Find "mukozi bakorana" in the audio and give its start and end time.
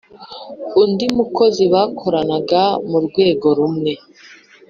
1.17-2.63